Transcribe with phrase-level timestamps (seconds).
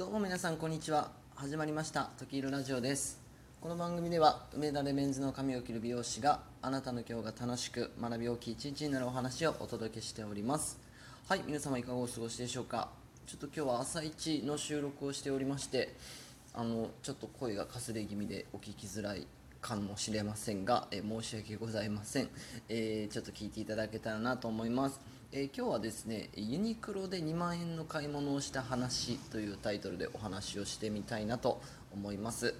[0.00, 1.10] どうも皆さんこんにちは。
[1.34, 2.08] 始まりました。
[2.16, 3.20] 時色ラジオです。
[3.60, 10.80] この番組では梅田でメンズの髪を切る美容師があなたの今日が楽しく学び大きい一日になるお話をお届けしております。
[11.28, 12.88] はい皆様いかがお過ごしでしょうか。
[13.26, 15.94] ちょっと今日は朝一の収録をしておりまして
[16.54, 19.26] あのちょっと声がかすれ気味でお聞きづらい
[19.60, 22.28] かもしれませんが、え申し訳ございません、
[22.68, 25.00] え、ちょっと聞いていただけたらなと思います。
[25.32, 31.60] え、今日はですねユニクロで2万円の買い物をした話というタイトルでお話をしてみたいなと
[31.92, 32.54] 思います、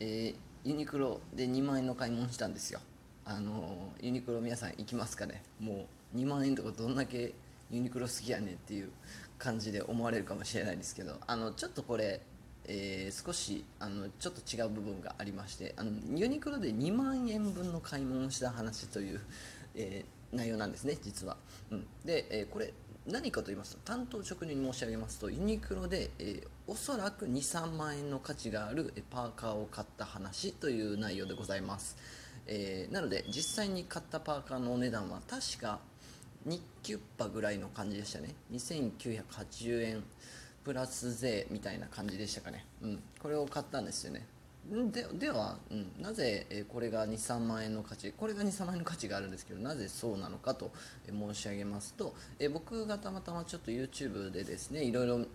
[0.00, 0.34] え、
[0.64, 2.80] ユニクロで2万円の買い物したんですよ。
[3.26, 5.42] あのユニクロ皆さん行きますかね。
[5.60, 7.34] もう2万円とかどんだけ
[7.70, 8.90] ユニクロ好きやねんっていう
[9.38, 12.20] 感じで思われるかもしれないですけどあのちょっとこれ
[12.66, 19.20] えー、少しあのちょっと違う部分がありましてあのユニクロで2万円分の買い物をした話という、
[19.74, 21.36] えー、内容なんですね実は、
[21.70, 22.72] うん、で、えー、これ
[23.06, 31.98] 何かと言いますと担当直入に申し上げますとユニクロで、えー、おそらく23万円の価値があるパーカーを買った話という内容でございます、
[32.46, 35.80] え、なので実際に買ったパーカーのお値段は確か
[36.46, 38.34] 2キュッパぐらいの感じでしたね。
[38.52, 40.04] 2980円。
[40.64, 44.26] プラス税みたいな感じでしたかね、うん、これを買ったんですよね。
[44.92, 50.70] ででは、うん、なぜ、えこれが23万円の価値これが23万円の価値があるんですけどなぜそうなのかと、
[51.06, 55.26] え申し上げますと、え僕がたまたまちょっと YouTube でですねいろいろ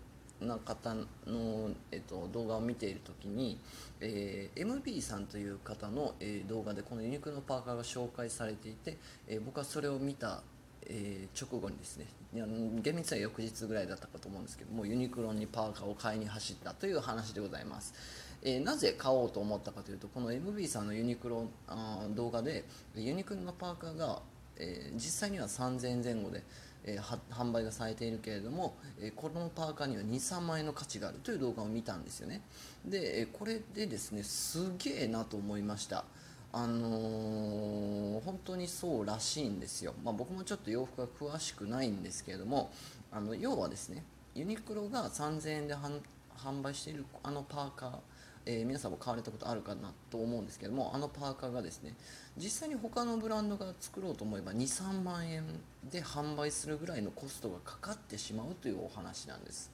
[0.42, 0.96] な方
[1.28, 3.60] の、えっと、動画を見ている時に、
[4.00, 10.42] えー、MB さんという方の、えー、動画でこのユニクロのパーカーが紹介されていて、えー、僕はそれを見た、
[10.86, 12.08] え直後にですね
[12.82, 17.94] 厳密には翌日ぐらいだったかと思うんですけどもユニクロにパーカーを買いに走ったという話でございます。
[18.42, 22.64] えー、なぜ買おうと思ったかというとこの MB さんのユニクロあ動画で
[22.96, 24.22] ユニクロのパーカーが、
[24.58, 26.44] えー、実際には3000円前後で、
[26.86, 26.98] え、
[27.32, 32.42] 販売がされているけれども、えこのパーカーには23万円の価値があるという動画を見たんですよね
[32.86, 36.06] で、えこれでですねすげえなと思いました
[36.52, 36.88] あの、
[38.40, 42.72] 本当にそうらしいんですよ、まあ、僕もちょっと洋服は詳しくないんですけれども
[43.12, 47.92] あの要はですねユニクロが3000円で販売しているあのパーカー
[48.46, 51.94] えー、皆さんも買われたことあるかなと思うんですけどもあのパーカーがですね
[52.36, 55.44] 実際に他のブランドが作ろうと思えば23万円
[55.92, 59.72] で販売するぐらいのコストがかかってしまうというお話なんです。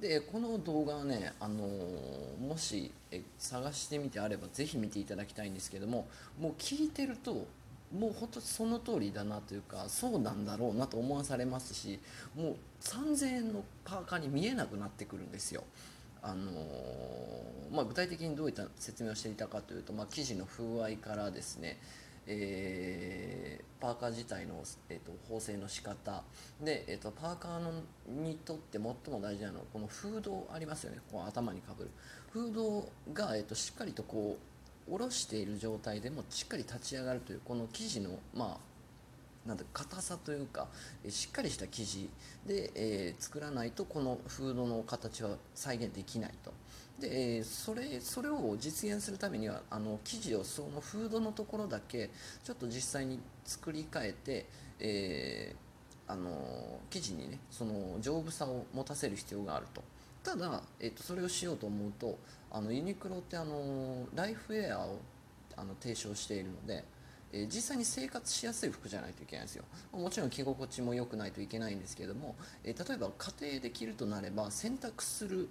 [0.00, 6.06] でこの動画はね、あのー、もしえ探してみてあればぜひ見ていただきたいんですけども
[6.40, 7.46] もう聞いてると
[7.96, 11.98] もう本当その通りだなというかそうなんだろうなと思わされますし
[12.36, 15.64] もう3000円のパーカーに見えなくなってくるんですよ。
[16.20, 16.50] あの
[17.70, 21.78] まあ、具体的にどういった説明をしていたかというと、まあ、生地の風合いからですね、
[22.26, 26.24] えー、パーカー自体の、えーと、縫製の仕方。
[26.60, 27.70] で、えーと、パーカーの
[28.08, 30.98] にとって最も大事なのはこのフードありますよね。
[31.10, 31.90] こう頭にかぶる。
[32.32, 34.57] フードが、えーと、としっかりとこう
[34.90, 40.68] 下ろしている状態でもしっかり立ち上がるというこの生地の、まあ、なんだ硬さというか、
[41.08, 42.10] しっかりした生地
[42.46, 46.52] で、えー、作らないとこのフードの形は再現できないと。
[47.00, 52.10] で、え、それそれを実現するためにはあの生地をそのフードのところだけ
[52.42, 54.46] ちょっと実際に作り変えて、
[54.80, 59.82] えー、あの生地にねその丈夫さを持たせる必要があると。
[60.28, 62.18] ただ、えっと、それをしようと思うと
[62.50, 64.98] あのユニクロってあのライフウェアを
[65.56, 66.84] あの提唱しているので
[67.32, 69.64] えー、実際に生活しやすい服じゃないといけないんですよ。
[69.92, 72.34] もちろん着心地も良くないといけないんですけれども、
[72.64, 75.48] えー、例えば家庭で着るとなれば洗濯する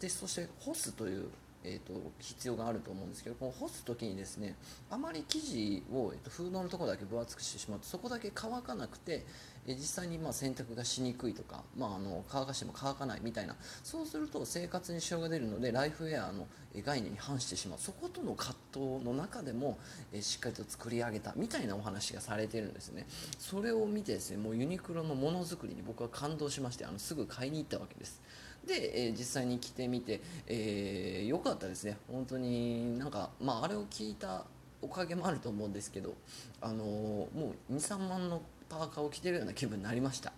[0.00, 1.28] でそして干すという
[1.66, 4.54] えーと、必要があると思うんですけどこの干す時にですね
[4.88, 9.26] あまり生地を、えーと、フードのところだけ分厚くしてしまうとそこだけ乾かなくて、
[9.66, 16.46] えー、実際にまあ洗濯がしにくいとか、まあ、あの乾かしても乾かないみたいなそうすると生活に支障が出るのでライフウェアの
[16.84, 17.78] 概念に反してしまう。
[17.78, 19.78] そことの葛藤の中でも、
[20.12, 23.06] えー、しっかりと作り上げたみたいなお話がされているんですね。
[23.38, 28.20] それを見てですねもうユニクロのものづくりに僕は感動しましてあのすぐ買いに行ったわけです。
[28.66, 34.44] で、えー、実際に着てみて、えー、よかったですね本当になんか、まあ、あれを聞いた
[34.82, 36.14] おかげもあると思うんですけど、
[36.60, 40.32] あのー、もう23万のパーカーを着てるような気分になりました。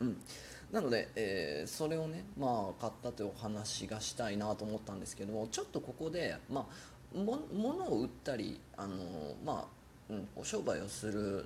[0.00, 0.16] うん
[0.72, 6.64] なので、えー、それをね、まあ、買ったというお話がしたいなと思ったんですけどもちょっとここで、ま
[7.14, 8.94] あ、も物を売ったり、あの
[9.44, 11.44] まあうん、お商売をする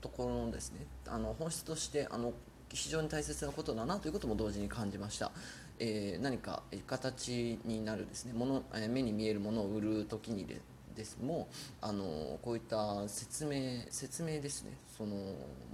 [0.00, 2.32] ところのですねあの本質としてあの
[2.72, 5.32] 非常に大切なことだなということも同時に感じました。
[5.78, 10.60] えー、何か形になるですねもの、え目に見えるものを売る時にで
[10.94, 11.48] ですも
[11.82, 15.14] あのこういった説明説明ですねその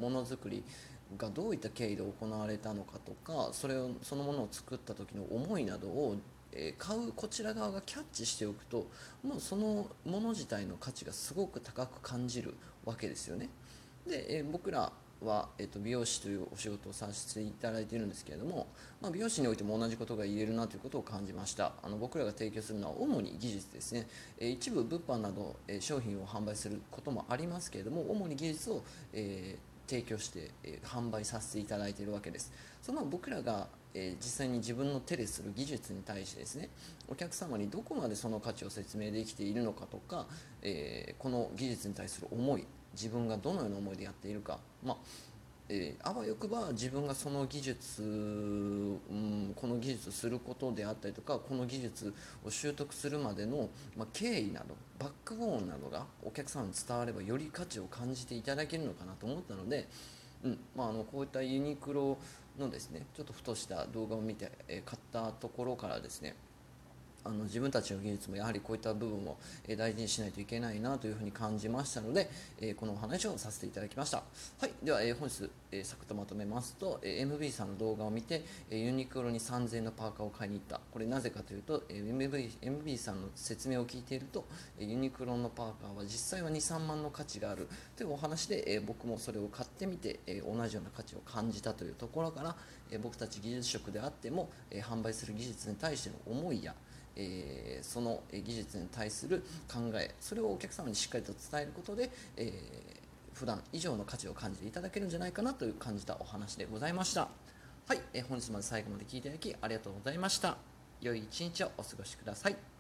[0.01, 0.65] ものづくり
[1.17, 6.17] がどういった経緯で行われたのかとかそれをそのものを作った時の思いなどを
[6.77, 8.87] 買うこちら側がキャッチしておくと
[9.23, 12.55] もうそのもの自体の価値がすごく高く感じる
[12.85, 13.49] わけですよね。
[14.07, 14.93] で、僕ら
[15.25, 18.67] は、えー、と美容師というお仕事をさせていただいているんですけれども、
[19.01, 21.73] まあ、美容師においても同じことが言えるなということを感じました。
[21.83, 24.09] あの僕らが提供するのは主に技術ですね、
[24.39, 28.83] え、一部物販など、え、商品を販売することもありますけれども主に技術を、
[29.13, 32.53] えー、提供して、え販売させていただいているわけです。
[32.83, 36.71] その僕らがえ実際に自分の手でする技術に対してですね
[37.09, 40.27] お客様にどこまでその価値を説明できているのかとか、
[40.63, 42.65] えこの技術に対する思い
[42.95, 44.97] 自分がどのような思いでやっているか、まあ
[45.69, 52.13] えー、あわよくば自分がその技術、うん、この技術をすることであったりとかこの技術
[52.45, 59.89] を習得するまでの、まあ、経緯などバックボーンなどがお客様に伝わればより価値を感じていただけるのかなと思ったので、
[60.45, 62.19] うんまあ、あのこういったユニクロ
[62.59, 66.35] のですねちょっとふとした動画を見て、えー、買ったところからですね
[67.25, 69.37] あの自分たちの技術もやはりこういった部分を
[69.77, 72.29] 大事にしないといけないなというふうに感じましたので、
[72.61, 74.23] えこのお話をさせていただきました。
[74.61, 80.81] はい、では、え本日、えサクッとまとめますと、え MV さんの動画を見て、えユニクロに3000円のパーカーを買いに行った。
[80.93, 84.45] これなぜかというと、え MV, MV さんの説明を聞いていると、
[84.79, 92.57] えユニクロのパーカーは実際は2、3万の価値があるというお話で、え僕もそれを買ってみて、え同じような価値を感じたというところから、
[92.91, 96.75] え僕たち技術職であっても、え販売する技術に対しての思いや、
[97.17, 107.29] えー、その技術に対する考えそれをお客様にしっかりと伝えることで、えー、普段以上の価値を感じていただけるんじゃないかなという感じたお話でございました。
[107.89, 110.57] はい、えー、本日まで最後まで聞いていただきありがとうございました。
[111.01, 112.72] 良い一日をお過ごしください。